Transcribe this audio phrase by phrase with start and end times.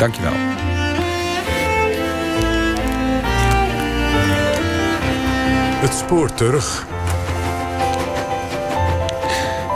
[0.00, 0.32] Dankjewel.
[5.80, 6.86] Het spoor terug.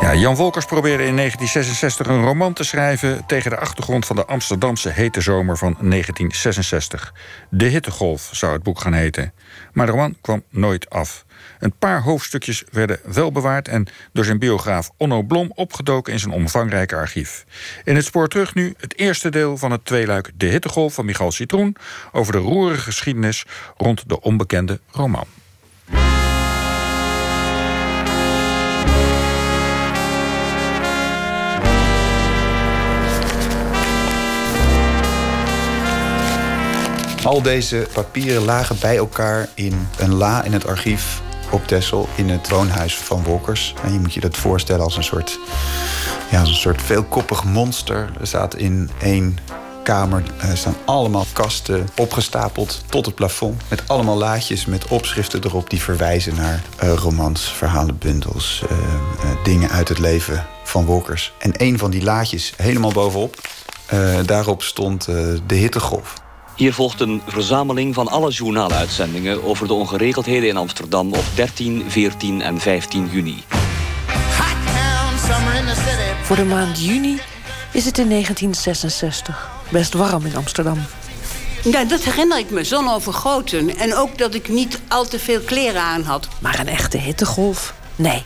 [0.00, 4.26] Ja, Jan Wolkers probeerde in 1966 een roman te schrijven tegen de achtergrond van de
[4.26, 7.14] Amsterdamse hete zomer van 1966.
[7.50, 9.32] De Hittegolf zou het boek gaan heten.
[9.72, 11.23] Maar de roman kwam nooit af.
[11.58, 16.32] Een paar hoofdstukjes werden wel bewaard en door zijn biograaf Onno Blom opgedoken in zijn
[16.32, 17.44] omvangrijke archief.
[17.84, 21.32] In het spoor terug nu het eerste deel van het tweeluik De Hittegolf van Michal
[21.32, 21.76] Citroen
[22.12, 23.44] over de roerige geschiedenis
[23.76, 25.26] rond de onbekende roman.
[37.24, 41.22] Al deze papieren lagen bij elkaar in een la in het archief
[41.54, 43.74] op Texel in het woonhuis van Wolkers.
[43.82, 45.38] En je moet je dat voorstellen als een soort,
[46.30, 48.10] ja, als een soort veelkoppig monster.
[48.20, 49.38] Er staat in één
[49.82, 53.62] kamer er staan allemaal kasten opgestapeld tot het plafond.
[53.68, 59.70] Met allemaal laadjes met opschriften erop die verwijzen naar uh, romans, verhalenbundels, uh, uh, dingen
[59.70, 61.32] uit het leven van Wolkers.
[61.38, 63.36] En een van die laadjes, helemaal bovenop,
[64.26, 65.04] daarop stond
[65.46, 66.23] de hittegolf.
[66.56, 72.42] Hier volgt een verzameling van alle journaaluitzendingen over de ongeregeldheden in Amsterdam op 13, 14
[72.42, 73.42] en 15 juni.
[76.22, 77.20] Voor de maand juni
[77.72, 80.78] is het in 1966 best warm in Amsterdam.
[81.62, 83.76] Ja, dat herinner ik me, zonovergoten.
[83.76, 86.28] En ook dat ik niet al te veel kleren aan had.
[86.40, 87.74] Maar een echte hittegolf?
[87.96, 88.22] Nee,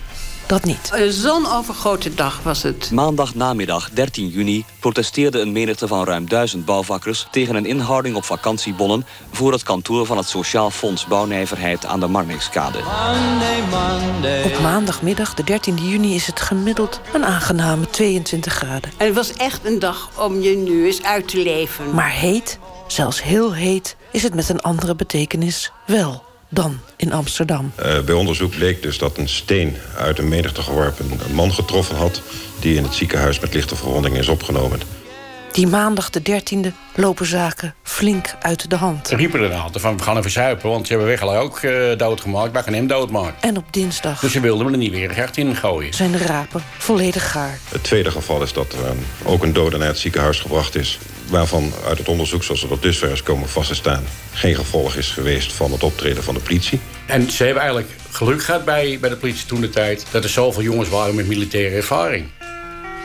[0.48, 0.90] dat niet.
[0.92, 2.90] Een zonovergoten dag was het.
[2.90, 7.26] Maandag namiddag 13 juni protesteerde een menigte van ruim duizend bouwvakkers...
[7.30, 9.06] tegen een inhouding op vakantiebonnen...
[9.32, 12.78] voor het kantoor van het Sociaal Fonds Bouwnijverheid aan de Marnixkade.
[14.44, 18.90] Op maandagmiddag, de 13 juni, is het gemiddeld een aangename 22 graden.
[18.96, 21.94] En het was echt een dag om je nu eens uit te leven.
[21.94, 27.72] Maar heet, zelfs heel heet, is het met een andere betekenis wel dan in Amsterdam.
[27.78, 31.96] Uh, bij onderzoek bleek dus dat een steen uit een menigte geworpen een man getroffen
[31.96, 32.22] had...
[32.60, 34.80] die in het ziekenhuis met lichte verwondingen is opgenomen.
[35.58, 39.08] Die maandag de 13e lopen zaken flink uit de hand.
[39.08, 40.70] Ze riepen er aantal van, we gaan even zuipen...
[40.70, 43.34] want ze hebben Weggelaar ook uh, doodgemaakt, wij gaan hem doodmaken.
[43.40, 44.20] En op dinsdag...
[44.20, 45.94] Dus ze wilden me er niet weer recht in gooien.
[45.94, 47.58] Zijn de rapen volledig gaar.
[47.68, 48.90] Het tweede geval is dat er uh,
[49.24, 50.98] ook een dode naar het ziekenhuis gebracht is...
[51.28, 54.04] waarvan uit het onderzoek, zoals er tot dusver is komen vast te staan...
[54.32, 56.80] geen gevolg is geweest van het optreden van de politie.
[57.06, 60.06] En ze hebben eigenlijk geluk gehad bij, bij de politie toen de tijd...
[60.10, 62.26] dat er zoveel jongens waren met militaire ervaring.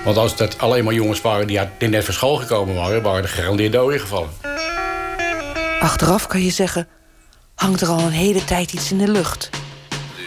[0.04, 3.02] Want als dat alleen maar jongens waren die net van school gekomen waren...
[3.02, 4.30] waren er gegarandeerd doden gevallen.
[5.80, 6.88] Achteraf kan je zeggen,
[7.56, 9.50] hangt er al een hele tijd iets in de lucht.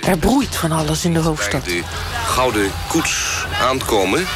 [0.06, 1.64] Er broeit van alles in de hoofdstad.
[1.64, 1.82] De
[2.26, 4.26] gouden koets aankomen.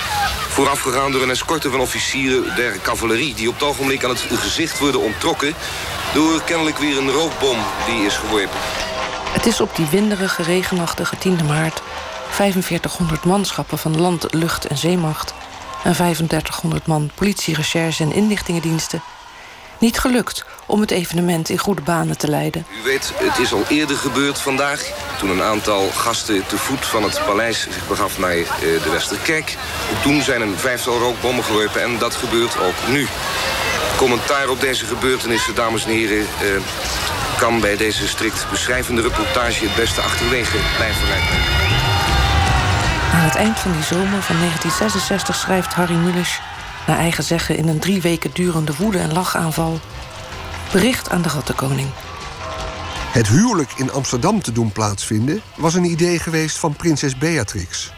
[0.48, 3.34] Voorafgegaan door een escorte van officieren der cavalerie...
[3.34, 5.54] die op het ogenblik aan het gezicht worden onttrokken...
[6.14, 7.56] door kennelijk weer een rookbom
[7.86, 8.58] die is geworpen.
[9.32, 11.82] Het is op die winderige, regenachtige 10 maart
[12.30, 15.34] 4500 manschappen van land, lucht en zeemacht...
[15.84, 19.02] en 3500 man politie, recherche en inlichtingendiensten...
[19.78, 22.66] niet gelukt om het evenement in goede banen te leiden.
[22.80, 24.90] U weet, het is al eerder gebeurd vandaag...
[25.18, 29.56] toen een aantal gasten te voet van het paleis zich begaf naar uh, de Westerkerk.
[30.02, 33.06] Toen zijn een vijftal rookbommen geworpen en dat gebeurt ook nu.
[33.96, 36.18] Commentaar op deze gebeurtenissen, dames en heren...
[36.18, 36.60] Uh,
[37.40, 41.89] kan bij deze strikt beschrijvende reportage het beste achterwege blijven rijden.
[43.12, 46.40] Aan het eind van die zomer van 1966 schrijft Harry Mulisch...
[46.86, 49.80] naar eigen zeggen in een drie weken durende woede- en lachaanval...
[50.72, 51.88] bericht aan de Rattenkoning.
[53.12, 55.40] Het huwelijk in Amsterdam te doen plaatsvinden...
[55.56, 57.92] was een idee geweest van prinses Beatrix.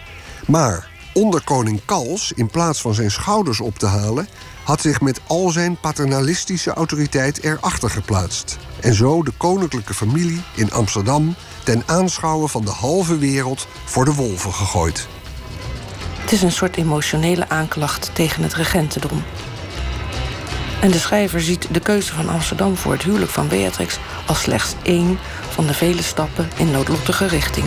[0.46, 4.28] Maar onder koning Kals, in plaats van zijn schouders op te halen...
[4.64, 8.58] had zich met al zijn paternalistische autoriteit erachter geplaatst.
[8.80, 11.34] En zo de koninklijke familie in Amsterdam
[11.64, 15.06] ten aanschouwen van de halve wereld voor de wolven gegooid.
[16.20, 19.22] Het is een soort emotionele aanklacht tegen het regentendom.
[20.80, 24.74] En de schrijver ziet de keuze van Amsterdam voor het huwelijk van Beatrix als slechts
[24.82, 25.18] één
[25.50, 27.66] van de vele stappen in noodlottige richting.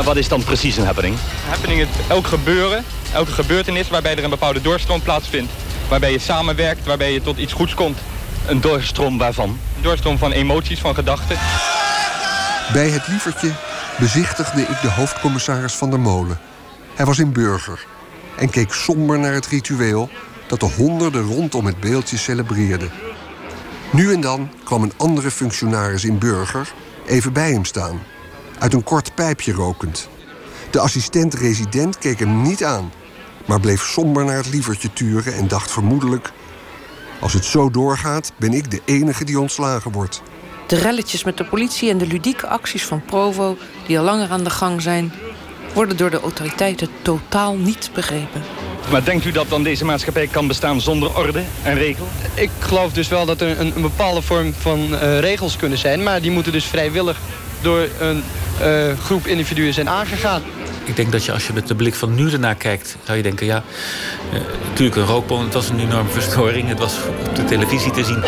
[0.00, 1.14] Maar wat is dan precies een happening?
[1.14, 5.52] Een happening is elk gebeuren, elke gebeurtenis waarbij er een bepaalde doorstroom plaatsvindt.
[5.88, 7.98] Waarbij je samenwerkt, waarbij je tot iets goeds komt.
[8.46, 9.48] Een doorstroom waarvan?
[9.48, 11.36] Een doorstroom van emoties, van gedachten.
[12.72, 13.52] Bij het lievertje
[13.98, 16.40] bezichtigde ik de hoofdcommissaris van der Molen.
[16.94, 17.84] Hij was in burger
[18.36, 20.10] en keek somber naar het ritueel
[20.46, 22.90] dat de honderden rondom het beeldje celebreerden.
[23.92, 26.72] Nu en dan kwam een andere functionaris in burger
[27.06, 28.00] even bij hem staan,
[28.60, 30.08] uit een kort pijpje rokend.
[30.70, 32.92] De assistent-resident keek hem niet aan,
[33.46, 36.32] maar bleef somber naar het lievertje turen en dacht vermoedelijk:
[37.20, 40.22] Als het zo doorgaat, ben ik de enige die ontslagen wordt.
[40.66, 44.44] De relletjes met de politie en de ludieke acties van Provo, die al langer aan
[44.44, 45.12] de gang zijn,
[45.74, 48.42] worden door de autoriteiten totaal niet begrepen.
[48.90, 52.06] Maar denkt u dat dan deze maatschappij kan bestaan zonder orde en regel?
[52.34, 56.02] Ik geloof dus wel dat er een, een bepaalde vorm van uh, regels kunnen zijn...
[56.02, 57.18] maar die moeten dus vrijwillig
[57.62, 58.22] door een
[59.04, 60.42] groep individuen zijn aangegaan.
[60.84, 62.96] Ik denk dat je als je met de blik van nu ernaar kijkt...
[63.04, 63.62] zou je denken, ja,
[64.32, 66.68] uh, natuurlijk een rookbom, het was een enorme verstoring.
[66.68, 66.94] Het was
[67.28, 68.24] op de televisie te zien.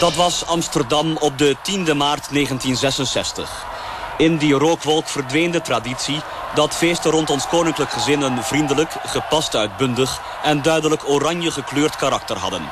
[0.00, 3.64] Dat was Amsterdam op de 10e maart 1966.
[4.18, 6.20] In die rookwolk verdween de traditie
[6.54, 12.36] dat feesten rond ons koninklijk gezin een vriendelijk, gepast uitbundig en duidelijk oranje gekleurd karakter
[12.36, 12.62] hadden.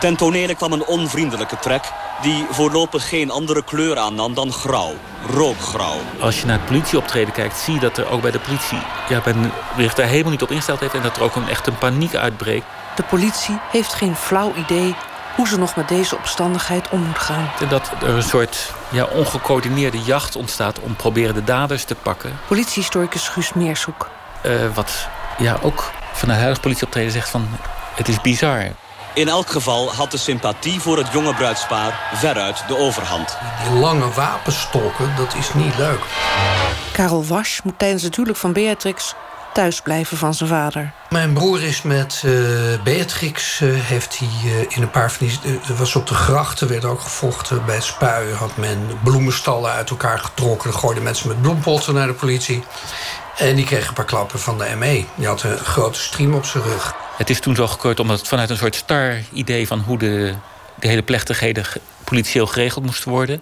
[0.00, 1.82] Ten tonele kwam een onvriendelijke trek
[2.22, 4.94] die voorlopig geen andere kleur aannam dan grauw,
[5.30, 6.00] rookgrauw.
[6.20, 8.78] Als je naar het politieoptreden kijkt, zie je dat er ook bij de politie...
[9.08, 11.66] Ja, men zich daar helemaal niet op ingesteld heeft en dat er ook een, echt
[11.66, 12.66] een paniek uitbreekt.
[12.96, 14.94] De politie heeft geen flauw idee
[15.36, 17.50] hoe ze nog met deze omstandigheid om moet gaan.
[17.60, 22.38] En dat er een soort ja, ongecoördineerde jacht ontstaat om proberen de daders te pakken.
[22.46, 24.10] Politiehistoricus Guus Meershoek.
[24.46, 27.48] Uh, wat ja, ook van de huidige politieoptreden zegt van
[27.94, 28.64] het is bizar.
[29.18, 33.38] In elk geval had de sympathie voor het jonge bruidspaar veruit de overhand.
[33.62, 36.00] Die lange wapenstokken, dat is niet leuk.
[36.92, 39.14] Karel Wasch moet tijdens het huwelijk van Beatrix
[39.52, 40.92] thuis blijven van zijn vader.
[41.10, 42.32] Mijn broer is met uh,
[42.84, 45.38] Beatrix, uh, heeft hij uh, in een paar van die...
[45.42, 47.64] Het was op de grachten, werd ook gevochten.
[47.66, 50.74] Bij Spuien had men bloemenstallen uit elkaar getrokken.
[50.74, 52.64] Gooiden mensen met bloempotten naar de politie.
[53.36, 55.04] En die kreeg een paar klappen van de ME.
[55.14, 57.07] Die had een grote stream op zijn rug.
[57.18, 59.66] Het is toen zo gekeurd omdat het vanuit een soort star-idee...
[59.66, 60.34] van hoe de,
[60.80, 61.64] de hele plechtigheden
[62.04, 63.40] politieel geregeld moesten worden...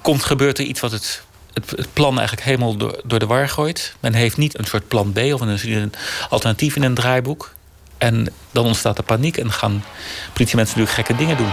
[0.00, 1.22] komt, gebeurt er iets wat het
[1.54, 3.94] het, plan eigenlijk helemaal door, door, de war gooit.
[4.00, 5.92] Men heeft niet een soort plan B of een, een,
[6.28, 7.54] alternatief in een draaiboek.
[7.98, 9.84] En dan ontstaat er paniek en gaan
[10.32, 11.52] politiemensen natuurlijk gekke dingen doen.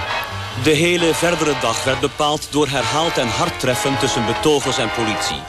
[0.63, 5.41] De hele verdere dag werd bepaald door herhaald en hard treffen tussen betogers en politie.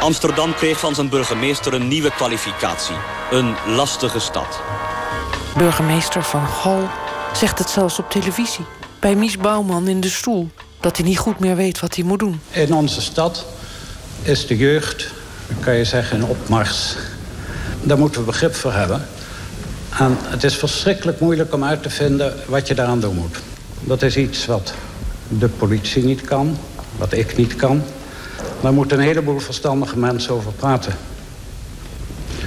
[0.00, 2.96] Amsterdam kreeg van zijn burgemeester een nieuwe kwalificatie.
[3.30, 4.60] Een lastige stad.
[5.58, 6.88] Burgemeester Van Hal
[7.32, 8.64] zegt het zelfs op televisie.
[9.00, 10.50] Bij Mies Bouwman in de stoel.
[10.80, 12.40] Dat hij niet goed meer weet wat hij moet doen.
[12.50, 13.44] In onze stad
[14.22, 15.10] is de jeugd,
[15.60, 16.96] kan je zeggen, in opmars.
[17.82, 19.06] Daar moeten we begrip voor hebben.
[19.98, 23.36] En het is verschrikkelijk moeilijk om uit te vinden wat je daaraan doen moet.
[23.80, 24.72] Dat is iets wat
[25.28, 26.58] de politie niet kan,
[26.96, 27.82] wat ik niet kan.
[28.60, 30.96] Daar moeten een heleboel verstandige mensen over praten.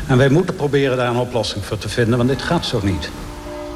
[0.08, 3.04] En wij moeten proberen daar een oplossing voor te vinden, want dit gaat zo niet.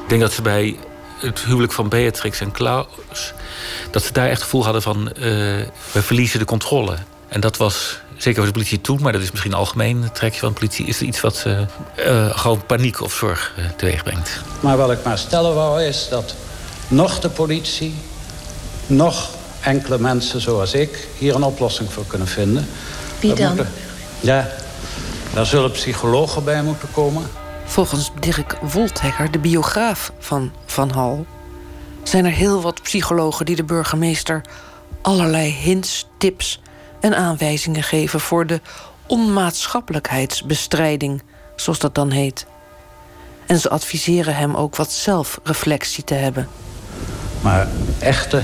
[0.04, 0.77] Ik denk dat ze bij
[1.19, 3.33] het huwelijk van Beatrix en Klaus...
[3.92, 5.12] dat ze daar echt het gevoel hadden van...
[5.18, 5.24] Uh,
[5.92, 6.95] we verliezen de controle.
[7.27, 9.01] En dat was, zeker voor de politie toen...
[9.01, 10.86] maar dat is misschien algemeen het trekje van de politie...
[10.86, 11.60] is er iets wat uh,
[12.06, 14.42] uh, gewoon paniek of zorg uh, teweeg brengt.
[14.60, 16.36] Maar wat ik maar stellen wou is dat
[16.88, 17.95] nog de politie...
[18.88, 19.30] nog
[19.62, 22.68] enkele mensen zoals ik hier een oplossing voor kunnen vinden.
[23.19, 23.48] Wie dan?
[23.48, 23.74] Moeten,
[24.19, 24.48] ja,
[25.36, 27.24] daar zullen psychologen bij moeten komen.
[27.66, 31.26] Volgens Dirk Wolthegger, de biograaf van Van Hal...
[32.04, 34.42] zijn er heel wat psychologen die de burgemeester...
[35.02, 36.62] allerlei hints, tips
[37.00, 38.20] en aanwijzingen geven...
[38.20, 38.62] voor de
[39.06, 41.22] onmaatschappelijkheidsbestrijding,
[41.56, 42.46] zoals dat dan heet.
[43.46, 46.48] En ze adviseren hem ook wat zelfreflectie te hebben.
[47.42, 47.68] Maar
[48.00, 48.42] echte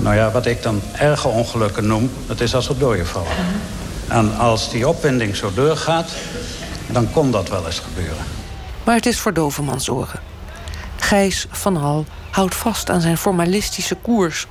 [0.00, 3.32] nou ja, wat ik dan erge ongelukken noem, dat is als er doden vallen.
[4.08, 6.10] En als die opwinding zo doorgaat,
[6.86, 8.24] dan kon dat wel eens gebeuren.
[8.84, 10.20] Maar het is voor dovermans oren.
[10.96, 14.46] Gijs van Hal houdt vast aan zijn formalistische koers.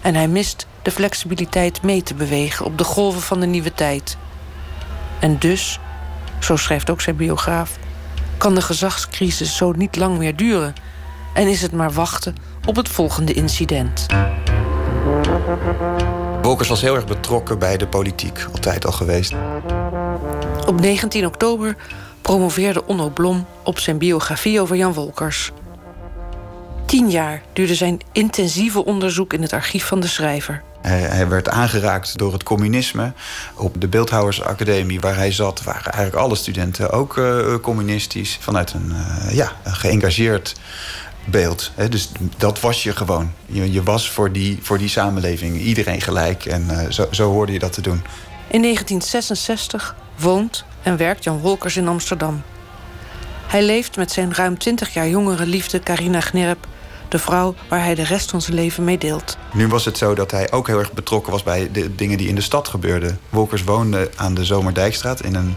[0.00, 4.16] En hij mist de flexibiliteit mee te bewegen op de golven van de nieuwe tijd.
[5.20, 5.78] En dus,
[6.38, 7.76] zo schrijft ook zijn biograaf,
[8.36, 10.74] kan de gezagscrisis zo niet lang meer duren.
[11.34, 12.34] En is het maar wachten
[12.66, 14.06] op het volgende incident.
[16.48, 19.34] Wolkers was heel erg betrokken bij de politiek, altijd al geweest.
[20.66, 21.76] Op 19 oktober
[22.22, 25.52] promoveerde Onno Blom op zijn biografie over Jan Wolkers.
[26.86, 30.62] Tien jaar duurde zijn intensieve onderzoek in het archief van de schrijver.
[30.80, 33.12] Hij, werd aangeraakt door het communisme.
[33.54, 35.62] Op de Beeldhouwersacademie waar hij zat...
[35.62, 38.38] waren eigenlijk alle studenten ook uh, communistisch.
[38.40, 40.54] Vanuit een, uh, ja, een geëngageerd
[41.30, 41.70] beeld.
[41.74, 41.88] Hè?
[41.88, 43.32] Dus dat was je gewoon.
[43.46, 46.46] Je, je, was voor die, voor die samenleving iedereen gelijk.
[46.46, 48.02] En uh, zo, zo hoorde je dat te doen.
[48.50, 52.42] In 1966 woont en werkt Jan Wolkers in Amsterdam.
[53.46, 56.66] Hij leeft met zijn ruim 20 jaar jongere liefde Carina Gnerp
[57.08, 59.36] De vrouw waar hij de rest van zijn leven mee deelt.
[59.52, 62.28] Nu was het zo dat hij ook heel erg betrokken was bij de dingen die
[62.28, 63.18] in de stad gebeurden.
[63.28, 65.54] Wolkers woonde aan de Zomerdijkstraat in een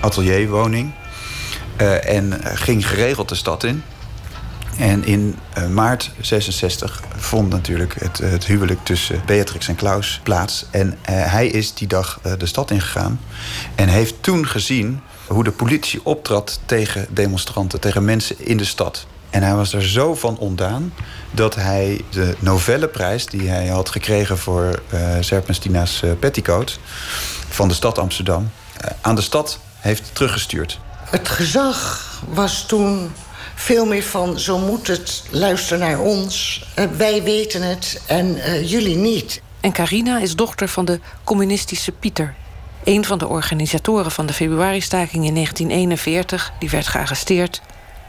[0.00, 0.92] atelierwoning.
[1.80, 3.82] Uh, en ging geregeld de stad in.
[4.78, 10.66] En in uh, maart 66 vond natuurlijk het, het, huwelijk tussen Beatrix en Klaus plaats.
[10.70, 13.20] En uh, hij is die dag de stad ingegaan.
[13.74, 19.06] En heeft toen gezien hoe de politie optrad tegen demonstranten, tegen mensen in de stad.
[19.30, 20.92] En hij was er zo van ontdaan
[21.30, 24.82] dat hij de novelleprijs die hij had gekregen voor
[25.20, 26.78] Serpentina's Petticoat
[27.48, 28.50] van de stad Amsterdam
[29.00, 30.78] aan de stad heeft teruggestuurd.
[31.10, 33.12] Het gezag was toen
[33.56, 36.64] veel meer van zo moet het, luister naar ons,
[36.96, 38.36] wij weten het en
[38.66, 39.42] jullie niet.
[39.60, 42.34] En Carina is dochter van de communistische Pieter,
[42.84, 47.60] een van de organisatoren van de februaristaking in 1941, die werd gearresteerd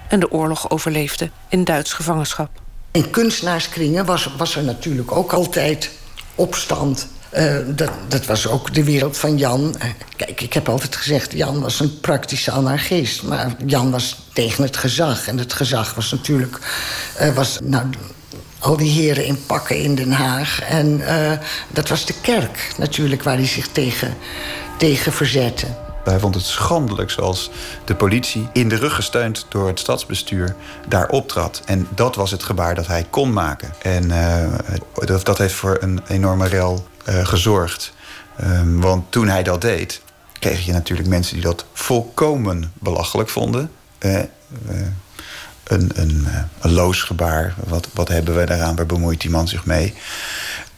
[0.07, 2.49] en de oorlog overleefde in Duits gevangenschap.
[2.91, 5.91] In kunstenaarskringen was, was er natuurlijk ook altijd
[6.35, 7.07] opstand.
[7.37, 9.75] Uh, dat, dat, was ook de wereld van Jan.
[9.77, 13.23] Uh, kijk, ik heb altijd gezegd, Jan was een praktische anarchist.
[13.23, 15.27] Maar Jan was tegen het gezag.
[15.27, 16.59] En het gezag was natuurlijk...
[17.21, 17.85] Uh, was, nou,
[18.59, 20.61] al die heren in pakken in Den Haag.
[20.61, 21.01] En
[21.69, 24.17] dat was de kerk natuurlijk waar hij zich tegen,
[24.77, 25.65] tegen verzette.
[26.03, 27.49] Hij vond het schandelijk zoals
[27.85, 30.55] de politie, in de rug gesteund door het stadsbestuur,
[30.87, 31.61] daar optrad.
[31.65, 33.73] En dat was het gebaar dat hij kon maken.
[33.81, 34.11] En
[35.23, 37.93] dat, heeft voor een enorme rel gezorgd.
[38.43, 40.01] Um, want toen hij dat deed,
[40.39, 43.71] kreeg je natuurlijk mensen die dat volkomen belachelijk vonden.
[43.99, 44.19] Uh,
[45.63, 46.27] een, een,
[46.59, 47.55] een loos gebaar.
[47.67, 48.75] Wat, wat hebben we daaraan?
[48.75, 49.93] Waar bemoeit die man zich mee?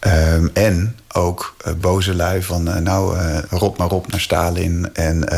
[0.08, 3.18] Um, en ook boze lui van, nou,
[3.50, 4.90] rot maar op naar Stalin.
[4.94, 5.30] En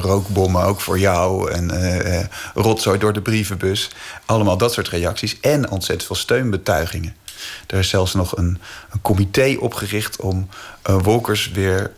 [0.00, 1.50] rookbommen ook voor jou.
[1.50, 1.70] En
[2.54, 3.90] rotzooi door de brievenbus.
[4.24, 5.40] Allemaal dat soort reacties.
[5.40, 7.16] En ontzettend veel steunbetuigingen.
[7.66, 8.58] Er is zelfs nog een,
[8.90, 10.48] een comité opgericht om
[10.82, 11.90] Wolkers weer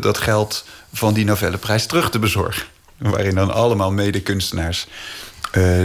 [0.00, 2.66] dat geld van die novelleprijs terug te bezorgen.
[2.98, 4.86] Waarin dan allemaal medekunstenaars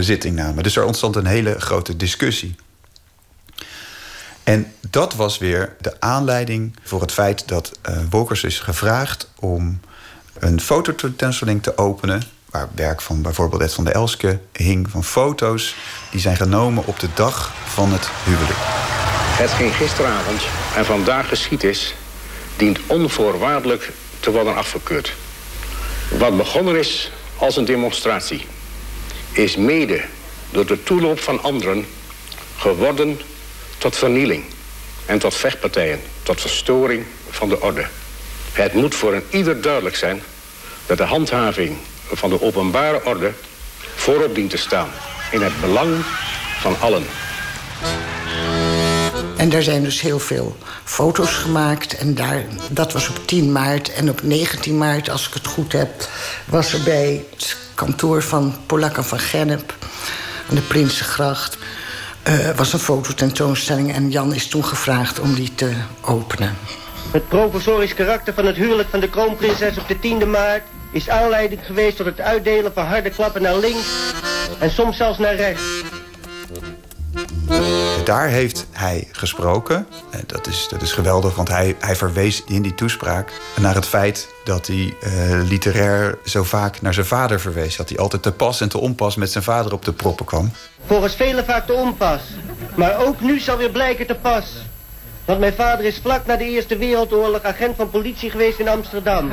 [0.00, 0.62] zitting namen.
[0.62, 2.54] Dus er ontstond een hele grote discussie.
[4.48, 9.80] En dat was weer de aanleiding voor het feit dat uh, Wolkers is gevraagd om
[10.38, 12.22] een fototentoonstelling te openen.
[12.50, 15.74] Waar werk van bijvoorbeeld Ed van der Elske hing van foto's
[16.10, 18.77] die zijn genomen op de dag van het huwelijk.
[19.38, 20.42] Hetgeen gisteravond
[20.76, 21.94] en vandaag geschied is,
[22.56, 23.90] dient onvoorwaardelijk
[24.20, 25.12] te worden afgekeurd.
[26.08, 28.46] Wat begonnen is als een demonstratie,
[29.32, 30.00] is mede
[30.50, 31.86] door de toeloop van anderen
[32.56, 33.20] geworden
[33.78, 34.44] tot vernieling
[35.06, 37.86] en tot vechtpartijen, tot verstoring van de orde.
[38.52, 40.22] Het moet voor een ieder duidelijk zijn
[40.86, 41.76] dat de handhaving
[42.12, 43.32] van de openbare orde
[43.94, 44.90] voorop dient te staan
[45.30, 46.04] in het belang
[46.60, 47.06] van allen.
[49.38, 51.96] En daar zijn dus heel veel foto's gemaakt.
[51.96, 53.92] En daar, dat was op 10 maart.
[53.92, 56.08] En op 19 maart, als ik het goed heb,
[56.44, 59.74] was er bij het kantoor van Polak van Gennep
[60.48, 61.58] aan de Prinsengracht
[62.28, 66.56] uh, was een fototentoonstelling en Jan is toen gevraagd om die te openen.
[67.10, 70.62] Het provisorisch karakter van het huwelijk van de kroonprinses op de 10e maart...
[70.92, 73.86] is aanleiding geweest tot het uitdelen van harde klappen naar links...
[74.58, 75.62] en soms zelfs naar rechts.
[78.08, 79.86] Daar heeft hij gesproken.
[80.26, 84.28] Dat is, dat is geweldig, want hij, hij verwees in die toespraak naar het feit
[84.44, 87.76] dat hij uh, literair zo vaak naar zijn vader verwees.
[87.76, 90.52] Dat hij altijd te pas en te onpas met zijn vader op de proppen kwam.
[90.86, 92.20] Volgens velen vaak te onpas.
[92.74, 94.44] Maar ook nu zal weer blijken te pas.
[95.24, 99.32] Want mijn vader is vlak na de Eerste Wereldoorlog agent van politie geweest in Amsterdam.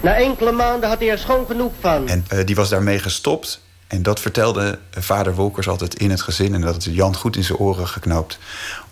[0.00, 2.08] Na enkele maanden had hij er schoon genoeg van.
[2.08, 3.60] En uh, die was daarmee gestopt.
[3.92, 6.54] En dat vertelde vader Wolkers altijd in het gezin.
[6.54, 8.38] En dat is Jan goed in zijn oren geknoopt.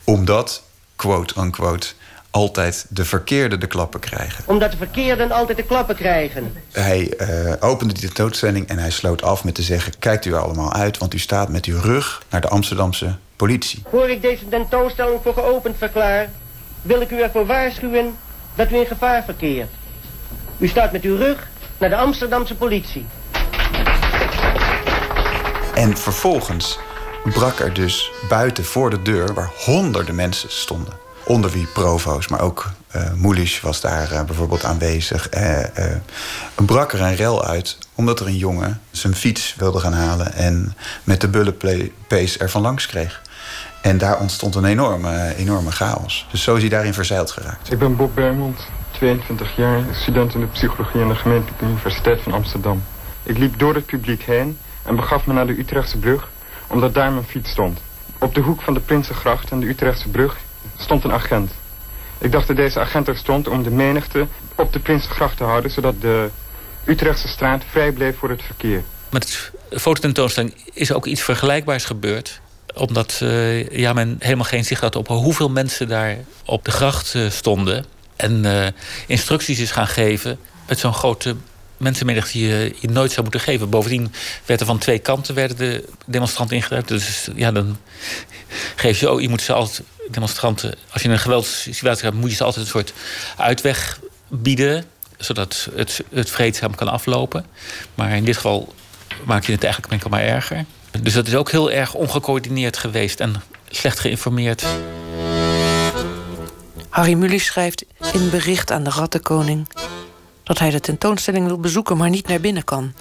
[0.05, 0.63] Omdat,
[0.97, 1.89] quote unquote,
[2.31, 4.45] altijd de verkeerde de klappen krijgen.
[4.47, 6.53] Omdat de verkeerden altijd de klappen krijgen.
[6.73, 9.99] Hij uh, opende die tentoonstelling en hij sloot af met te zeggen...
[9.99, 13.83] kijkt u allemaal uit, want u staat met uw rug naar de Amsterdamse politie.
[13.91, 16.31] Voor ik deze tentoonstelling voor geopend verklaar...
[16.83, 18.17] wil ik u ervoor waarschuwen
[18.55, 19.71] dat u in gevaar verkeert.
[20.59, 23.07] U staat met uw rug naar de Amsterdamse politie.
[25.81, 26.79] En vervolgens
[27.25, 29.35] brak er dus buiten voor de deur...
[29.35, 30.93] waar honderden mensen stonden
[31.25, 35.29] onder wie provo's, maar ook uh, Moelisch was daar uh, bijvoorbeeld aanwezig.
[35.35, 35.59] Uh,
[36.55, 40.75] brak er een rel uit omdat er een jongen zijn fiets wilde gaan halen en
[41.05, 43.23] met de bullenpees er van langs kreeg.
[43.83, 46.27] En daar ontstond een enorme, enorme chaos.
[46.31, 47.73] Dus zo is hij daarin verzeild geraakt.
[47.73, 48.61] Ik ben Bob Bermond,
[48.91, 52.83] 22 jaar, student in de psychologie aan de gemeentelijke universiteit van Amsterdam.
[53.23, 54.59] Ik liep door het publiek heen
[54.91, 56.29] en begaf me naar de Utrechtse brug,
[56.67, 57.79] omdat daar mijn fiets stond.
[58.19, 60.37] Op de hoek van de Prinsengracht en de Utrechtse brug
[60.79, 61.51] stond een agent.
[62.19, 65.71] Ik dacht dat deze agent er stond om de menigte op de Prinsengracht te houden...
[65.71, 66.31] zodat de
[66.85, 68.83] Utrechtse straat vrij bleef voor het verkeer.
[69.11, 72.41] Met fototentoonstelling is ook iets vergelijkbaars gebeurd
[72.75, 77.15] omdat uh, ja, men helemaal geen zicht had op hoeveel mensen daar op de gracht
[77.15, 77.85] uh, stonden.
[78.17, 78.67] En uh,
[79.07, 81.37] instructies is gaan geven met zo'n grote
[81.81, 83.71] mensenmenigte die je, nooit zou moeten geven.
[83.71, 84.13] Bovendien
[84.47, 86.89] werden van twee kanten werden de demonstranten ingedrukt.
[86.89, 87.77] Dus ja, dan
[88.77, 92.37] geef je ook, je moet ze altijd, demonstranten, als je een geweldssituatie hebt, moet je
[92.37, 92.93] ze altijd een soort
[93.37, 94.85] uitweg bieden,
[95.19, 97.47] zodat het, het vreedzaam kan aflopen.
[97.95, 98.75] Maar in dit geval
[99.25, 100.65] maak je het eigenlijk enkel maar erger.
[101.01, 104.65] Dus dat is ook heel erg ongecoördineerd geweest en slecht geïnformeerd.
[106.89, 109.67] Harry Mully schrijft in bericht aan de Rattenkoning
[110.51, 112.93] dat hij de tentoonstelling wil bezoeken, maar niet naar binnen kan.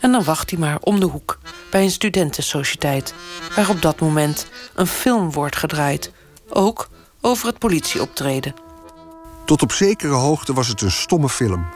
[0.00, 1.38] En dan wacht hij maar om de hoek
[1.70, 3.14] bij een studentensociëteit,
[3.54, 6.12] waar op dat moment een film wordt gedraaid,
[6.48, 6.88] ook
[7.20, 8.54] over het politieoptreden.
[9.46, 11.66] Tot op zekere hoogte was het een stomme film.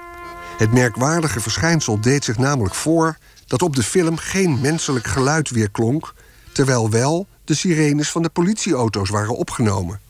[0.59, 6.15] Het merkwaardige verschijnsel deed zich namelijk voor dat op de film geen menselijk geluid weerklonk,
[6.53, 10.01] terwijl wel de sirenes van de politieauto's waren opgenomen.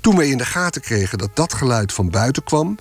[0.00, 2.78] Toen wij in de gaten kregen dat dat geluid van buiten kwam,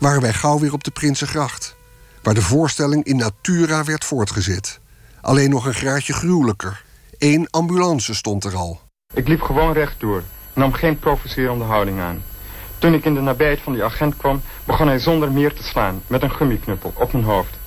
[0.00, 1.76] waren wij gauw weer op de Prinsengracht,
[2.22, 4.80] waar de voorstelling in natura werd voortgezet.
[5.20, 6.84] Alleen nog een graadje gruwelijker.
[7.18, 8.80] Eén ambulance stond er al.
[9.14, 12.22] Ik liep gewoon rechtdoor, nam geen provocerende houding aan.
[12.78, 16.02] Toen ik in de nabijheid van die agent kwam, begon hij zonder meer te slaan
[16.06, 17.58] met een gummiknuppel op mijn hoofd.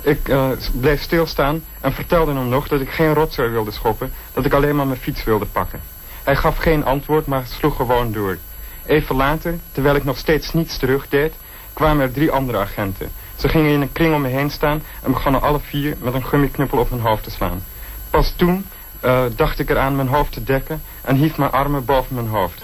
[0.00, 4.44] Ik uh, bleef stilstaan en vertelde hem nog dat ik geen rotzooi wilde schoppen, dat
[4.44, 5.80] ik alleen maar mijn fiets wilde pakken.
[6.24, 8.38] Hij gaf geen antwoord, maar sloeg gewoon door.
[8.86, 11.32] Even later, terwijl ik nog steeds niets terugdeed,
[11.78, 13.10] kwamen er drie andere agenten.
[13.36, 16.24] Ze gingen in een kring om me heen staan en begonnen alle vier met een
[16.24, 17.64] gummiknuppel op mijn hoofd te slaan.
[18.10, 18.66] Pas toen
[19.04, 22.62] uh, dacht ik eraan mijn hoofd te dekken en hief mijn armen boven mijn hoofd.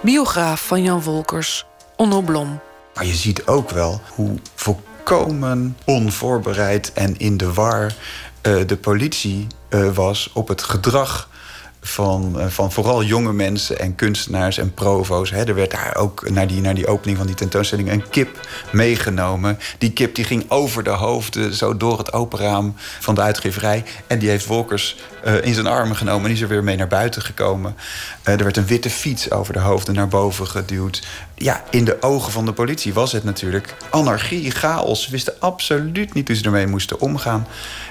[0.00, 1.66] Biograaf van Jan Wolkers,
[1.96, 2.60] Onno Blom.
[2.94, 7.84] Maar je ziet ook wel hoe volkomen onvoorbereid en in de war
[8.42, 11.28] uh, de politie uh, was op het gedrag
[11.88, 15.30] van, van vooral jonge mensen en kunstenaars en provo's.
[15.30, 15.44] Hè.
[15.44, 19.58] Er werd daar ook naar die, naar die opening van die tentoonstelling een kip meegenomen.
[19.78, 23.84] Die kip die ging over de hoofden, zo door het open raam van de uitgeverij.
[24.06, 24.96] En die heeft Wolkers
[25.26, 27.76] uh, in zijn armen genomen en is er weer mee naar buiten gekomen.
[28.24, 31.06] Uh, er werd een witte fiets over de hoofden naar boven geduwd.
[31.34, 35.02] Ja, in de ogen van de politie was het natuurlijk anarchie, chaos.
[35.02, 37.46] Ze wisten absoluut niet hoe ze ermee moesten omgaan.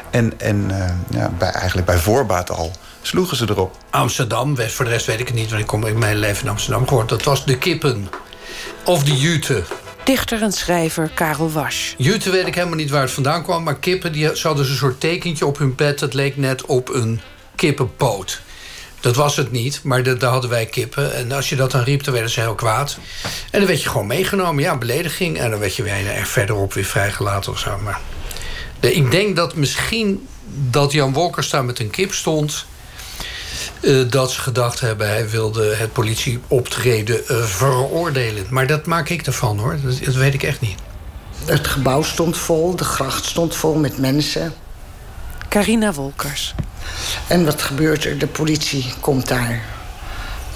[0.10, 0.71] En, en
[1.10, 3.77] ja, bij, eigenlijk bij voorbaat al sloegen ze erop.
[3.89, 6.49] Amsterdam, voor de rest weet ik het niet, want ik kom in mijn leven in
[6.49, 7.10] Amsterdam gehoord.
[7.10, 8.10] Dat was de kippen.
[8.86, 9.63] Of de jute.
[10.03, 11.93] Dichter en schrijver Karel Wasch.
[11.97, 14.99] Jute weet ik helemaal niet waar het vandaan kwam, maar kippen die hadden een soort
[14.99, 15.99] tekentje op hun pet.
[15.99, 17.21] Dat leek net op een
[17.55, 18.41] kippenpoot.
[18.99, 21.15] Dat was het niet, maar de, daar hadden wij kippen.
[21.15, 22.97] En als je dat dan riep, dan werden ze heel kwaad.
[23.51, 25.39] En dan werd je gewoon meegenomen, ja, belediging.
[25.39, 27.77] En dan werd je weer er verderop weer vrijgelaten of zo.
[27.77, 27.99] Maar
[28.79, 30.27] de, ik denk dat misschien
[30.69, 32.65] dat Jan Wolkers daar met een kip stond...
[33.82, 38.46] Uh, dat ze gedacht hebben, hij wilde het politieoptreden uh, veroordelen.
[38.50, 40.76] Maar dat maak ik ervan hoor, dat, dat, weet ik echt niet.
[41.46, 44.54] Het gebouw stond vol, de gracht stond vol met mensen.
[45.50, 46.56] Carina Wolkers.
[47.28, 48.18] En wat gebeurt er?
[48.18, 49.62] De politie komt daar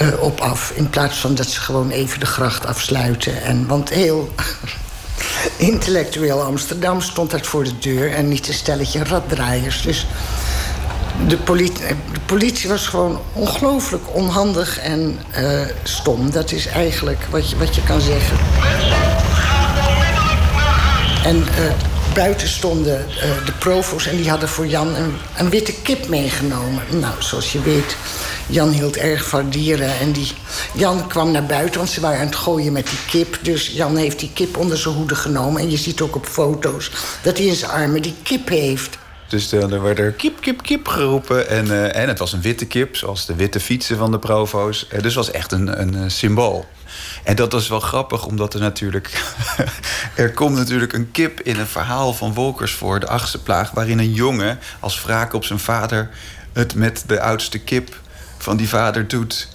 [0.02, 0.72] uh, op af.
[0.76, 3.42] In plaats van dat ze gewoon even de gracht afsluiten.
[3.42, 4.34] En, want heel
[5.72, 8.14] intellectueel Amsterdam stond daar voor de deur...
[8.14, 9.82] en niet een stelletje raddraaiers.
[9.82, 10.08] Dus
[11.28, 11.38] de
[12.26, 16.32] politie, was gewoon ongelooflijk onhandig en uh, stom.
[16.32, 18.38] Dat is eigenlijk wat je, wat je kan zeggen.
[21.24, 21.46] En uh,
[22.14, 26.84] buiten stonden uh, de provo's en die hadden voor Jan een, een, witte kip meegenomen.
[26.90, 27.96] Nou, zoals je weet,
[28.48, 30.00] Jan hield erg van dieren.
[30.00, 30.32] En die,
[30.74, 33.40] Jan kwam naar buiten, want ze waren aan het gooien met die kip.
[33.42, 35.62] Dus Jan heeft die kip onder zijn hoede genomen.
[35.62, 38.98] En je ziet ook op foto's dat hij in zijn armen die kip heeft.
[39.32, 41.50] Dus er werd er kip, kip, kip geroepen.
[41.50, 44.86] En, uh, en het was een witte kip, zoals de witte fietsen van de provo's.
[44.86, 46.66] Uh, dus het was echt een, een symbool.
[47.24, 49.34] En dat was wel grappig, omdat er natuurlijk...
[50.16, 53.72] er komt natuurlijk een kip in een verhaal van Wolkers voor, de achtste plaag...
[53.72, 56.10] waarin een jongen als wraak op zijn vader...
[56.54, 58.00] het met de oudste kip
[58.38, 59.48] van die vader doet.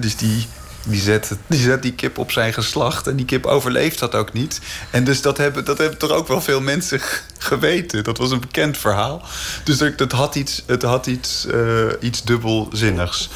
[0.00, 0.46] Dus die
[0.84, 3.06] die zet, die zet die kip op zijn geslacht.
[3.06, 4.60] En die kip overleeft dat ook niet.
[4.90, 7.00] En dus dat hebben, dat hebben toch ook wel veel mensen
[7.38, 8.04] geweten.
[8.04, 9.22] Dat was een bekend verhaal.
[9.64, 13.28] Dus het had iets, het had iets, uh, iets dubbelzinnigs.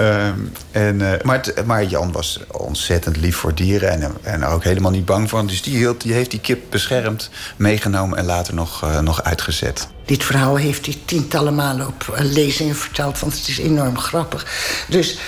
[0.00, 3.90] Um, en, uh, maar, maar Jan was ontzettend lief voor dieren.
[3.90, 5.46] En, en ook helemaal niet bang voor.
[5.46, 9.88] Dus die, hield, die heeft die kip beschermd, meegenomen en later nog, uh, nog uitgezet.
[10.04, 13.18] Dit verhaal heeft hij tientallen malen op lezingen verteld.
[13.18, 14.46] Want het is enorm grappig.
[14.88, 15.18] Dus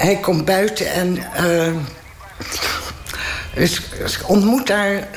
[0.00, 1.72] hij komt buiten en uh,
[3.54, 3.80] dus,
[4.26, 5.08] ontmoet daar.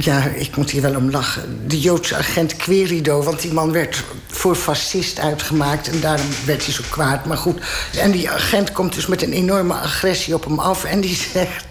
[0.00, 1.68] Ja, ik moet hier wel om lachen.
[1.68, 6.74] De Joodse agent Querido, want die man werd voor fascist uitgemaakt en daarom werd hij
[6.74, 7.24] zo kwaad.
[7.24, 7.60] Maar goed,
[7.98, 11.64] en die agent komt dus met een enorme agressie op hem af en die zegt.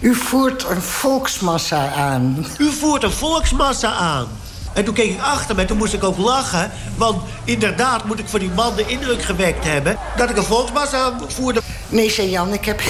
[0.00, 2.46] U voert een volksmassa aan.
[2.58, 4.28] U voert een volksmassa aan.
[4.72, 6.70] En toen keek ik achter me en toen moest ik ook lachen.
[6.96, 9.98] Want inderdaad moet ik voor die man de indruk gewekt hebben...
[10.16, 11.60] dat ik een volksmassa voerde.
[11.88, 12.80] Nee, zei Jan, ik heb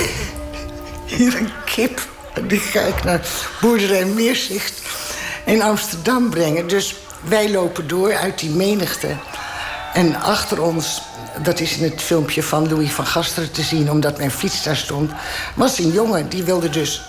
[1.07, 2.09] hier een kip.
[2.47, 3.29] Die ga ik naar
[3.61, 4.83] boerderij Meerzicht
[5.45, 6.69] in Amsterdam brengen.
[6.69, 9.09] Dus wij lopen door uit die menigte.
[9.93, 11.03] En achter ons,
[11.43, 13.91] dat is in het filmpje van Louis van Gasteren te zien...
[13.91, 15.11] omdat mijn fiets daar stond,
[15.55, 16.29] was een jongen.
[16.29, 17.03] Die wilde dus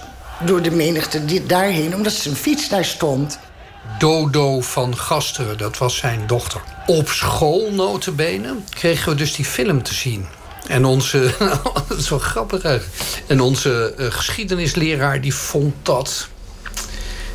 [0.46, 3.40] door de menigte daarheen, omdat zijn fiets daar stond...
[4.00, 6.62] Dodo van Gasteren, dat was zijn dochter.
[6.86, 7.72] Op school,
[8.70, 10.26] kregen we dus die film te zien.
[10.68, 11.34] En onze,
[11.88, 12.82] dat is wel grappig.
[13.28, 16.28] En onze uh, geschiedenisleraar die vond dat...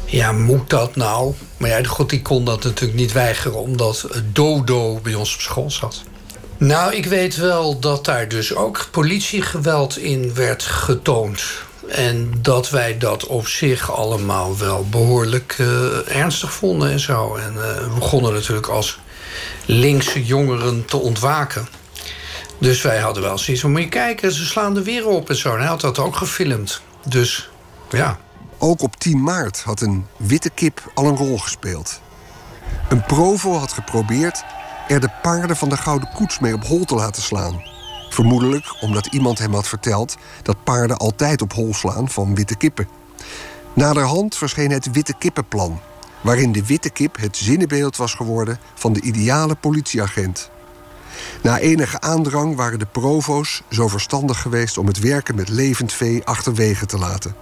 [0.05, 1.35] Ja, moet dat nou?
[1.57, 3.59] Maar ja, god, die kon dat natuurlijk niet weigeren...
[3.59, 6.03] omdat Dodo bij ons op school zat.
[6.59, 11.43] Nou, ik weet wel dat daar dus ook politiegeweld in werd getoond.
[11.89, 17.35] En dat wij dat op zich allemaal wel behoorlijk uh, ernstig vonden en zo.
[17.37, 18.99] En uh, we begonnen natuurlijk als
[19.65, 21.69] linkse jongeren te ontwaken.
[22.59, 25.37] Dus wij hadden wel zoiets van, moet je kijken, ze slaan er weer op en
[25.37, 25.53] zo.
[25.53, 26.81] En hij had dat ook gefilmd.
[27.09, 27.51] Dus,
[27.91, 28.19] ja.
[28.59, 32.01] Ook op 10 maart had een witte kip al een rol gespeeld.
[32.89, 34.45] Een provo had geprobeerd
[34.89, 37.76] er de paarden van de Gouden Koets mee op hol te laten slaan.
[38.17, 42.89] Vermoedelijk omdat iemand hem had verteld dat paarden altijd op hol slaan van witte kippen.
[43.73, 45.81] Naderhand verscheen het Witte Kippenplan,
[46.21, 50.51] waarin de witte kip het zinnebeeld was geworden van de ideale politieagent.
[51.43, 56.25] Na enige aandrang waren de provo's zo verstandig geweest om het werken met levend vee
[56.25, 57.35] achterwege te laten.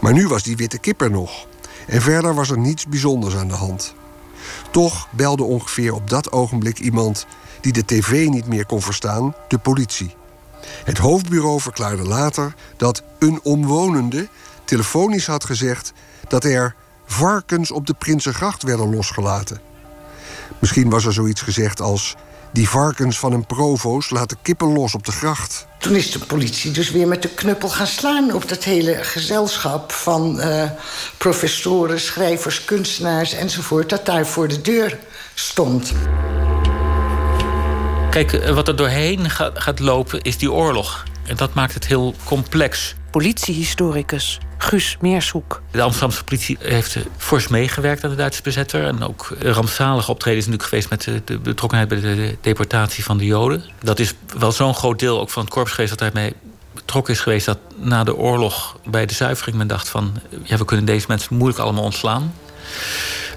[0.00, 1.46] Maar nu was die witte kip er nog.
[1.86, 3.94] En verder was er niets bijzonders aan de hand.
[4.72, 7.26] Toch belde ongeveer op dat ogenblik iemand
[7.60, 10.14] die de tv niet meer kon verstaan, de politie.
[10.84, 14.28] Het hoofdbureau verklaarde later dat een omwonende
[14.64, 15.92] telefonisch had gezegd
[16.28, 16.74] dat er
[17.06, 19.60] varkens op de Prinsengracht werden losgelaten.
[20.58, 22.16] Misschien was er zoiets gezegd als
[22.52, 25.66] die varkens van een provo's laten kippen los op de gracht.
[25.82, 29.92] Toen is de politie dus weer met de knuppel gaan slaan op dat hele gezelschap
[29.92, 30.70] van uh,
[31.16, 34.98] professoren, schrijvers, kunstenaars enzovoort, dat daar voor de deur
[35.34, 35.92] stond.
[38.10, 41.04] Kijk, eh, wat er doorheen gaat, gaat lopen is die oorlog.
[41.26, 42.94] En dat maakt het heel complex.
[43.10, 45.62] Politiehistoricus Guus Meershoek.
[45.70, 48.84] De Amsterdamse politie heeft fors meegewerkt aan de Duitse bezetter.
[48.84, 53.64] En ook rampzalige optredens natuurlijk geweest met de, betrokkenheid bij de deportatie van de Joden.
[53.80, 56.34] Dat is wel zo'n groot deel ook van het korps geweest dat daarmee
[56.74, 57.46] betrokken is geweest.
[57.46, 61.36] Dat na de oorlog bij de zuivering men dacht van ja, we kunnen deze mensen
[61.36, 62.34] moeilijk allemaal ontslaan.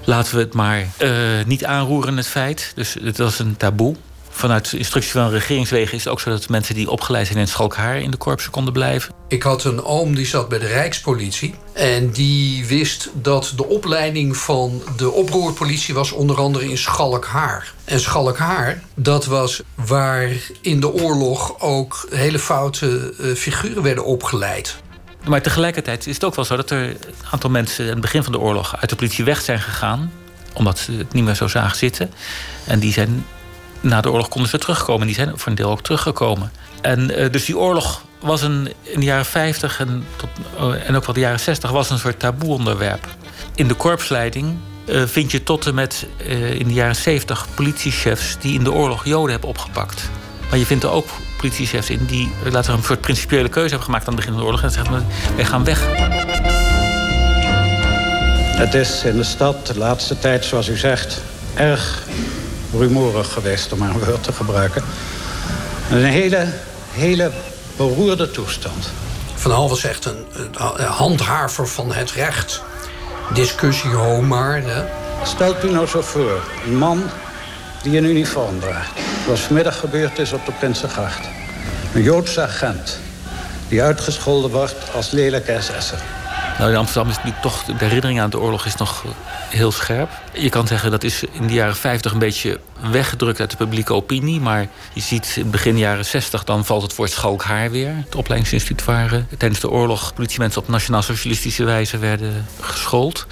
[0.04, 1.10] Laten we het maar uh,
[1.46, 2.72] niet aanroeren, het feit.
[2.74, 3.96] Dus het was een taboe
[4.36, 7.48] vanuit de instructie van regeringswegen is het ook zo dat mensen die opgeleid zijn in
[7.48, 9.14] Schalkhaar in de korpsen konden blijven.
[9.28, 11.54] Ik had een oom die zat bij de Rijkspolitie.
[11.72, 17.72] En die wist dat de opleiding van de oproerpolitie was onder andere in Schalkhaar.
[17.84, 24.76] En Schalkhaar, dat was waar in de oorlog ook hele foute uh, figuren werden opgeleid.
[25.28, 26.96] Maar tegelijkertijd is het ook wel zo dat er een
[27.30, 30.12] aantal mensen aan het begin van de oorlog uit de politie weg zijn gegaan.
[30.54, 32.10] Omdat ze het niet meer zo zagen zitten.
[32.64, 33.24] En die zijn
[33.80, 35.06] na de oorlog konden ze terugkomen.
[35.06, 36.52] Die zijn voor een deel ook teruggekomen.
[36.80, 40.28] En uh, dus die oorlog was een, in de jaren 50 en, tot,
[40.60, 43.06] uh, en ook wel de jaren 60 was een soort taboe-onderwerp.
[43.54, 46.06] In de korpsleiding uh, vind je tot en met
[46.58, 50.10] in de jaren 70 politiechefs die in de oorlog Joden hebben opgepakt.
[50.50, 54.08] Maar je vindt er ook politiechefs in die laten een soort principiële keuze hebben gemaakt
[54.08, 55.84] aan het begin van de oorlog en zeggen: wij gaan weg.
[58.56, 61.22] Het is in de stad de laatste tijd, zoals u zegt,
[61.54, 62.02] erg
[62.72, 64.82] rumoerig geweest, om maar een woord te gebruiken.
[65.90, 66.46] Een hele,
[66.92, 67.30] hele
[67.76, 68.88] beroerde toestand.
[69.34, 70.26] Van Hal was echt een,
[70.76, 72.62] een handhaver van het recht.
[73.34, 74.62] Discussie maar.
[74.62, 74.84] Hè.
[75.24, 77.02] Stelt u nou zo voor, een man
[77.82, 78.90] die een uniform draagt.
[79.24, 81.28] Zoals vanmiddag gebeurd is op de Prinsengracht.
[81.94, 82.98] Een Joodse agent
[83.68, 86.02] die uitgescholden wordt als lelijke SS'er.
[86.58, 89.04] Nou, in Amsterdam is nu toch de herinnering aan de oorlog is nog
[89.48, 90.10] heel scherp.
[90.32, 93.94] Je kan zeggen dat is in de jaren 50 een beetje weggedrukt uit de publieke
[93.94, 94.40] opinie.
[94.40, 97.94] Maar je ziet in begin jaren 60 dan valt het woord schalk haar weer.
[98.04, 103.26] Het opleidingsinstituut waar tijdens de oorlog politiemensen op nationaal-socialistische wijze werden geschoold.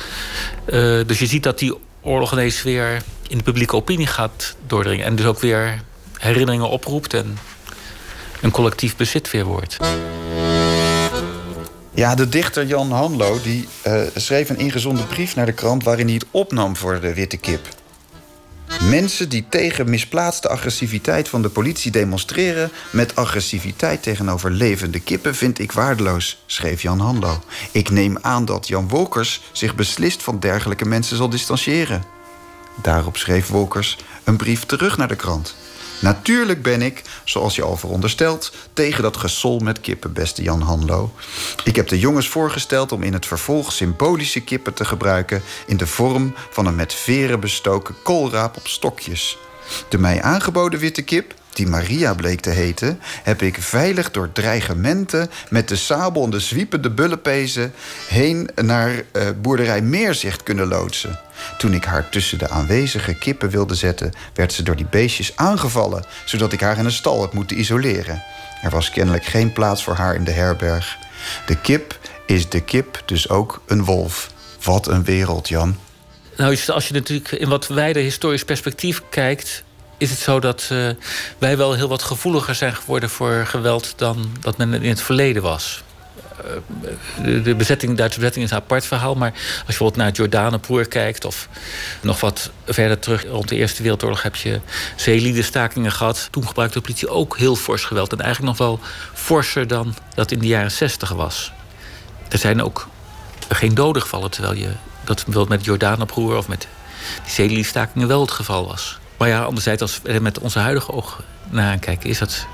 [0.66, 0.72] Uh,
[1.06, 5.06] dus je ziet dat die oorlog ineens weer in de publieke opinie gaat doordringen.
[5.06, 5.80] En dus ook weer
[6.18, 7.38] herinneringen oproept en
[8.40, 9.76] een collectief bezit weer wordt.
[11.94, 15.84] Ja, de dichter Jan Hanlo die, uh, schreef een ingezonden brief naar de krant...
[15.84, 17.68] waarin hij het opnam voor de witte kip.
[18.88, 22.70] Mensen die tegen misplaatste agressiviteit van de politie demonstreren...
[22.90, 27.42] met agressiviteit tegenover levende kippen vind ik waardeloos, schreef Jan Hanlo.
[27.72, 32.04] Ik neem aan dat Jan Wolkers zich beslist van dergelijke mensen zal distancieren.
[32.82, 35.54] Daarop schreef Wolkers een brief terug naar de krant.
[36.04, 41.12] Natuurlijk ben ik, zoals je al veronderstelt, tegen dat gesol met kippen, beste Jan Hanlo.
[41.64, 45.86] Ik heb de jongens voorgesteld om in het vervolg symbolische kippen te gebruiken in de
[45.86, 49.38] vorm van een met veren bestoken koolraap op stokjes.
[49.88, 55.30] De mij aangeboden witte kip die Maria bleek te heten, heb ik veilig door dreigementen
[55.48, 57.72] met de sabel en de zwiepende bullenpezen
[58.08, 61.18] heen naar uh, boerderij Meerzicht kunnen loodsen.
[61.58, 66.04] Toen ik haar tussen de aanwezige kippen wilde zetten, werd ze door die beestjes aangevallen,
[66.24, 68.22] zodat ik haar in een stal heb moeten isoleren.
[68.62, 70.96] Er was kennelijk geen plaats voor haar in de herberg.
[71.46, 74.32] De kip is de kip, dus ook een wolf.
[74.62, 75.76] Wat een wereld, Jan.
[76.36, 79.64] Nou, als je natuurlijk in wat wijder historisch perspectief kijkt,
[80.04, 80.88] is het zo dat uh,
[81.38, 85.42] wij wel heel wat gevoeliger zijn geworden voor geweld dan dat men in het verleden
[85.42, 85.82] was.
[87.24, 89.14] Uh, de, bezetting, de Duitse bezetting is een apart verhaal.
[89.14, 91.24] Maar als je bijvoorbeeld naar het Jordanenpoer kijkt...
[91.24, 91.48] of
[92.00, 94.22] nog wat verder terug rond de Eerste Wereldoorlog...
[94.22, 94.60] heb je
[94.96, 96.28] zeeliedenstakingen gehad.
[96.30, 98.12] Toen gebruikte de politie ook heel fors geweld.
[98.12, 98.80] En eigenlijk nog wel
[99.12, 101.52] forser dan dat in de jaren zestig was.
[102.28, 102.88] Er zijn ook
[103.48, 104.30] geen doden gevallen...
[104.30, 104.70] terwijl je
[105.04, 106.68] dat bijvoorbeeld met het of met
[107.22, 108.98] die zeeliedenstakingen wel het geval was.
[109.16, 112.46] Maar ja, anderzijds, als we met onze huidige ogen naar kijken, is dat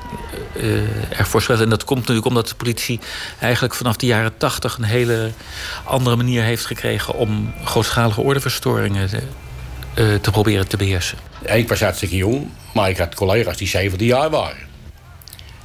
[0.57, 1.61] uh, erg voorspeld.
[1.61, 3.01] En dat komt natuurlijk omdat de politie
[3.41, 5.31] eigenlijk vanaf de jaren tachtig een hele
[5.85, 9.23] andere manier heeft gekregen om grootschalige ordeverstoringen te,
[9.99, 11.19] uh, te proberen te beheersen.
[11.45, 14.70] Ik was hartstikke jong, maar ik had collega's die 17 jaar waren.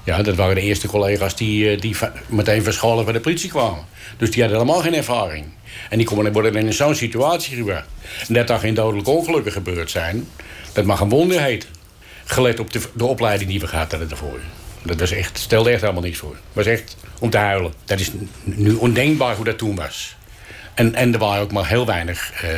[0.06, 1.96] Ja, dat waren de eerste collega's die, die
[2.28, 3.86] meteen verscholen bij de politie kwamen.
[4.18, 5.46] Dus die hadden helemaal geen ervaring.
[5.90, 7.88] En die worden in zo'n situatie gebracht.
[8.28, 10.28] Net dat geen dodelijke ongelukken gebeurd zijn,
[10.74, 11.70] dat mag een wonder heten.
[12.26, 14.40] Gelet op de, de opleiding die we gehad hadden daarvoor.
[14.84, 16.34] Dat was echt, stelde echt helemaal niks voor.
[16.34, 17.74] Het was echt om te huilen.
[17.86, 18.12] Dat is
[18.44, 20.16] nu ondenkbaar hoe dat toen was.
[20.74, 22.50] En, en er waren ook maar heel weinig uh,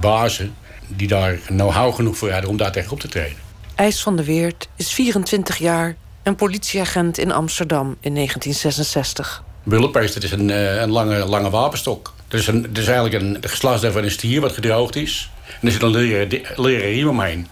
[0.00, 0.54] bazen
[0.86, 3.36] die daar know-how genoeg voor hadden om daar tegen op te treden.
[3.74, 9.42] IJs van de Weert is 24 jaar en politieagent in Amsterdam in 1966.
[9.62, 12.12] Bulletpeest, dat is een, uh, een lange, lange wapenstok.
[12.28, 15.30] Dat is, een, dat is eigenlijk een geslachtsdeel van een stier wat gedroogd is.
[15.60, 17.48] En er zit een leren, leren riem omheen.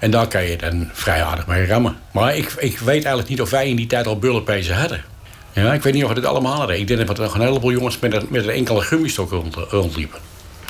[0.00, 1.96] En daar kan je dan vrij aardig mee rammen.
[2.10, 5.04] Maar ik, ik weet eigenlijk niet of wij in die tijd al bullenpezen hadden.
[5.52, 6.78] Ja, ik weet niet of we dit allemaal hadden.
[6.78, 10.18] Ik denk dat er nog een heleboel jongens met een, een enkele gummistok rond, rondliepen.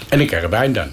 [0.09, 0.89] En een karabijn dan.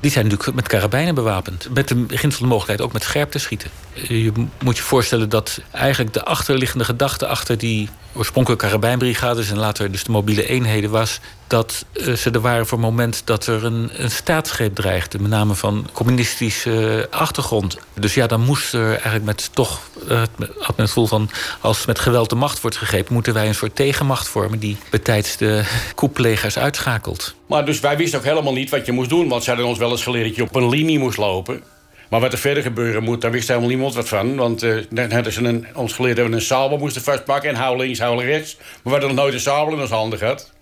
[0.00, 1.68] Die zijn natuurlijk met karabijnen bewapend.
[1.74, 3.70] Met de beginsel de mogelijkheid ook met scherp te schieten.
[3.92, 4.32] Je
[4.62, 10.04] moet je voorstellen dat eigenlijk de achterliggende gedachte achter die oorspronkelijke karabijnbrigades en later dus
[10.04, 13.90] de mobiele eenheden was dat uh, ze er waren voor het moment dat er een,
[13.92, 17.78] een staatsgreep dreigde, met name van communistische achtergrond.
[17.94, 21.98] Dus ja, dan moest er eigenlijk met toch, had men het gevoel van als met
[21.98, 26.58] geweld de macht wordt gegrepen, moeten wij een soort tegenmacht vormen die betijds de koeplegers
[26.58, 27.34] uitschakelt.
[27.46, 29.78] Maar dus wij wisten ook helemaal niet wat je moest doen, want ze hadden ons
[29.78, 31.62] wel eens geleerd dat je op een linie moest lopen.
[32.08, 34.36] Maar wat er verder gebeuren moet, daar wist helemaal niemand wat van.
[34.36, 37.50] Want uh, net hadden ze een, ons geleerd dat we een sabel moesten vastpakken...
[37.50, 38.56] en hou links, hou rechts.
[38.56, 40.52] Maar we hadden nog nooit een sabel in onze handen gehad.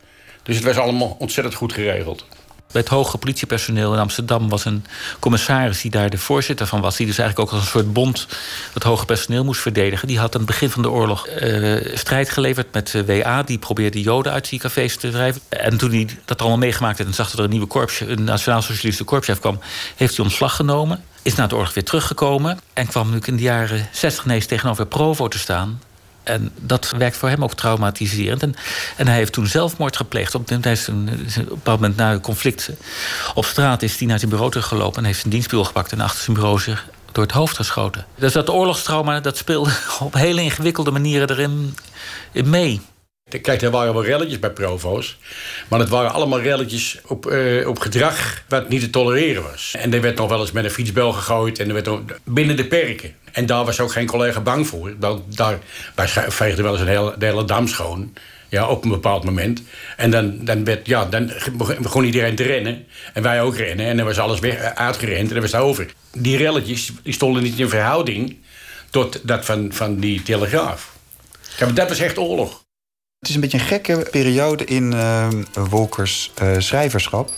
[0.42, 2.26] Dus het was allemaal ontzettend goed geregeld.
[2.72, 4.85] Bij het hoge politiepersoneel in Amsterdam was een
[5.18, 6.96] commissaris die daar de voorzitter van was.
[6.96, 8.26] Die dus eigenlijk ook als een soort bond
[8.74, 10.09] het hoge personeel moest verdedigen.
[10.09, 13.42] Die had aan het begin van de oorlog uh, strijd geleverd met de WA.
[13.42, 15.40] Die probeerde Joden uit die te drijven.
[15.48, 18.24] En toen hij dat allemaal meegemaakt had en zag dat er een nieuwe korps, een
[18.24, 19.61] nationaal-socialistische korpschef kwam,
[19.96, 21.05] heeft hij ontslag genomen.
[21.22, 24.87] Is na de oorlog weer teruggekomen en kwam natuurlijk in de jaren 60 ineens tegenover
[24.87, 25.81] Provo te staan.
[26.26, 28.42] En dat werkt voor hem ook traumatiserend.
[28.42, 28.54] En,
[28.96, 30.34] en hij heeft toen zelfmoord gepleegd.
[30.34, 31.08] Op, een, op een
[31.48, 32.70] bepaald moment na een conflict
[33.34, 34.98] op straat is hij naar zijn bureau teruggelopen...
[34.98, 38.06] en heeft zijn dienstbureau gepakt en achter zijn bureau zich door het hoofd geschoten.
[38.14, 41.74] Dus dat oorlogstrauma dat speelde op hele ingewikkelde manieren erin
[42.32, 42.80] mee.
[43.42, 45.16] Kijk, er waren wel relletjes bij provo's.
[45.68, 49.74] Maar het waren allemaal relletjes op, uh, op gedrag wat niet te tolereren was.
[49.78, 51.58] En er werd nog wel eens met een fietsbel gegooid.
[51.58, 51.88] En er werd
[52.24, 53.14] binnen de perken.
[53.37, 54.94] En daar was ook geen collega bang voor.
[54.99, 55.59] Dat, daar,
[55.94, 58.12] wij veegden wel eens een hele, de hele dam schoon.
[58.49, 59.62] Ja, op een bepaald moment.
[59.96, 61.33] En dan, dan, werd, ja, dan
[61.81, 62.87] begon iedereen te rennen.
[63.12, 63.87] En wij ook rennen.
[63.87, 65.87] En dan was alles weer uitgerend en dan was het over.
[66.12, 68.37] Die relletjes stonden niet in verhouding
[68.90, 70.92] tot dat van, van die telegraaf.
[71.75, 72.65] Dat was echt oorlog.
[73.18, 75.29] Het is een beetje een gekke periode in uh,
[75.70, 77.31] Wolkers uh, schrijverschap.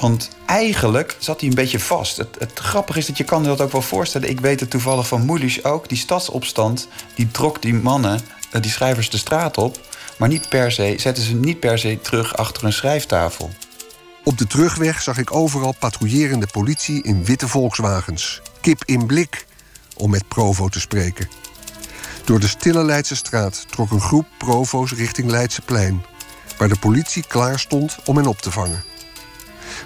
[0.00, 2.16] Want eigenlijk zat hij een beetje vast.
[2.16, 4.28] Het, grappige is dat je kan dat ook wel voorstellen.
[4.28, 5.88] Ik weet het toevallig van Moelisch ook.
[5.88, 8.20] Die stadsopstand, die trok die mannen,
[8.52, 9.80] uh, die schrijvers de straat op.
[10.16, 13.50] Maar niet per se, zetten ze niet per se terug achter een schrijftafel.
[14.24, 18.42] Op de terugweg zag ik overal patrouillerende politie in witte Volkswagens.
[18.60, 19.46] Kip in blik,
[19.96, 21.28] om met Provo te spreken.
[22.28, 26.04] Door de stille Leidse straat trok een groep provo's richting Leidseplein,
[26.58, 28.84] waar de politie klaar stond om hen op te vangen.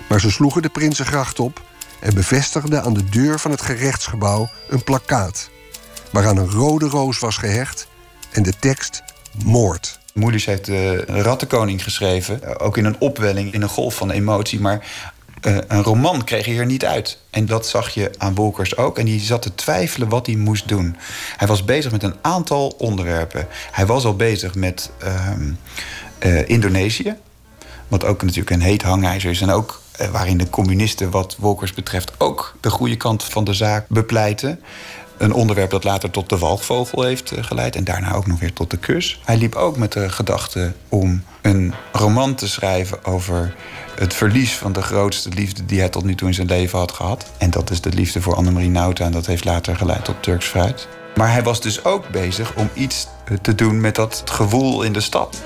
[0.08, 1.62] Maar ze sloegen de Prinsengracht op
[2.00, 5.50] en bevestigden aan de deur van het gerechtsgebouw een plakkaat,
[6.10, 7.86] waaraan een rode roos was gehecht
[8.30, 9.02] en de tekst
[9.44, 9.98] moord.
[10.14, 14.60] Moeders heeft de Rattenkoning geschreven, ook in een opwelling, in een golf van emotie.
[14.60, 14.86] Maar
[15.46, 17.18] uh, een roman kreeg hij er niet uit.
[17.30, 18.98] En dat zag je aan Wolkers ook.
[18.98, 20.96] En die zat te twijfelen wat hij moest doen.
[21.36, 23.46] Hij was bezig met een aantal onderwerpen.
[23.70, 24.90] Hij was al bezig met
[26.24, 27.16] uh, Indonesië.
[27.88, 29.40] Wat ook natuurlijk een heet hangijzer is.
[29.40, 33.54] En ook uh, waarin de communisten, wat Wolkers betreft, ook de goede kant van de
[33.54, 34.60] zaak bepleiten.
[35.22, 38.70] Een onderwerp dat later tot de walgvogel heeft geleid en daarna ook nog weer tot
[38.70, 39.20] de kus.
[39.24, 43.54] Hij liep ook met de gedachte om een roman te schrijven over
[43.94, 46.92] het verlies van de grootste liefde die hij tot nu toe in zijn leven had
[46.92, 47.26] gehad.
[47.38, 50.46] En dat is de liefde voor Annemarie Nauta en dat heeft later geleid tot Turks
[50.46, 50.88] fruit.
[51.14, 53.06] Maar hij was dus ook bezig om iets
[53.42, 55.42] te doen met dat gewoel in de stad.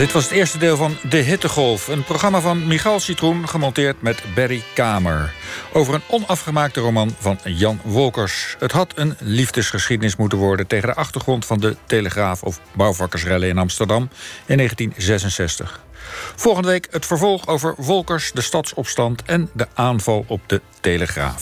[0.00, 1.88] Dit was het eerste deel van De Hittegolf.
[1.88, 5.32] Een programma van Michal Citroen, gemonteerd met Barry Kamer.
[5.72, 8.56] Over een onafgemaakte roman van Jan Wolkers.
[8.58, 10.66] Het had een liefdesgeschiedenis moeten worden...
[10.66, 14.08] tegen de achtergrond van de Telegraaf of bouwvakkersrellen in Amsterdam
[14.46, 15.80] in 1966.
[16.36, 19.22] Volgende week het vervolg over Wolkers, de stadsopstand...
[19.22, 21.38] en de aanval op de Telegraaf.